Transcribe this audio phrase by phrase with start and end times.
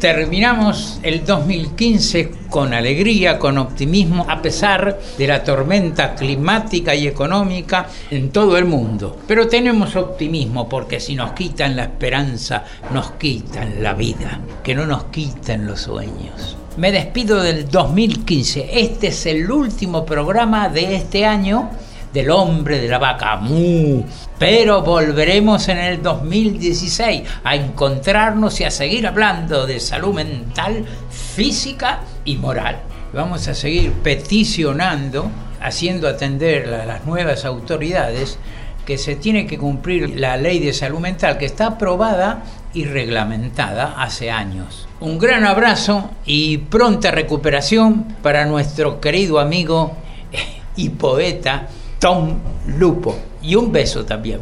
[0.00, 7.86] terminamos el 2015 con alegría, con optimismo, a pesar de la tormenta climática y económica
[8.10, 9.18] en todo el mundo.
[9.28, 14.40] Pero tenemos optimismo porque si nos quitan la esperanza, nos quitan la vida.
[14.64, 16.56] Que no nos quiten los sueños.
[16.78, 18.70] Me despido del 2015.
[18.80, 21.70] Este es el último programa de este año
[22.12, 23.36] del hombre de la vaca.
[23.36, 24.02] ¡Mu!
[24.38, 32.00] Pero volveremos en el 2016 a encontrarnos y a seguir hablando de salud mental, física
[32.24, 32.80] y moral.
[33.12, 38.38] Vamos a seguir peticionando, haciendo atender a las nuevas autoridades
[38.86, 43.94] que se tiene que cumplir la ley de salud mental que está aprobada y reglamentada
[43.98, 44.88] hace años.
[45.00, 49.92] Un gran abrazo y pronta recuperación para nuestro querido amigo
[50.76, 51.68] y poeta
[52.00, 52.38] Tom
[52.78, 53.16] Lupo.
[53.42, 54.40] Y un beso también.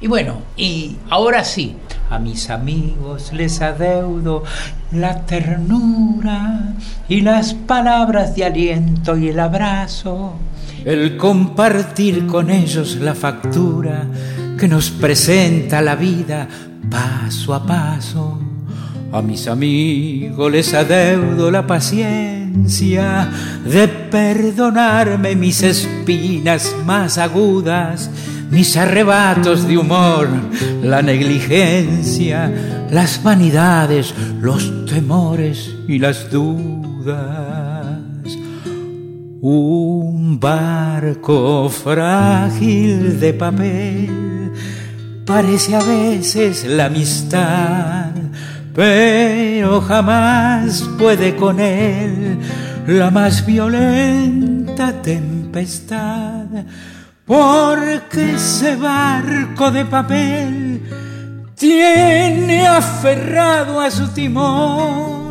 [0.00, 1.76] Y bueno, y ahora sí,
[2.10, 4.44] a mis amigos les adeudo
[4.92, 6.74] la ternura
[7.08, 10.34] y las palabras de aliento y el abrazo.
[10.84, 14.06] el compartir con ellos la factura
[14.58, 16.48] que nos presenta la vida
[16.88, 18.38] paso a paso.
[19.10, 22.37] A mis amigos les adeudo la paciencia
[23.64, 28.10] de perdonarme mis espinas más agudas,
[28.50, 30.28] mis arrebatos de humor,
[30.82, 37.98] la negligencia, las vanidades, los temores y las dudas.
[39.40, 44.52] Un barco frágil de papel
[45.24, 48.12] parece a veces la amistad,
[48.78, 52.38] pero jamás puede con él
[52.86, 56.46] la más violenta tempestad,
[57.26, 60.82] porque ese barco de papel
[61.56, 65.27] tiene aferrado a su timón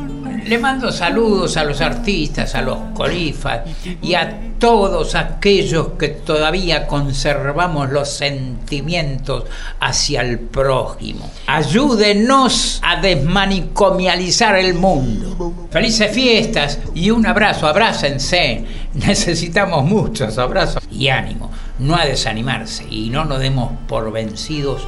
[0.47, 3.63] Le mando saludos a los artistas, a los colifas
[4.01, 9.43] y a todos aquellos que todavía conservamos los sentimientos
[9.81, 11.29] hacia el prójimo.
[11.47, 15.67] Ayúdenos a desmanicomializar el mundo.
[15.69, 18.63] Felices fiestas y un abrazo, abrácense.
[18.93, 21.51] Necesitamos muchos abrazos y ánimo.
[21.79, 24.87] No a desanimarse y no nos demos por vencidos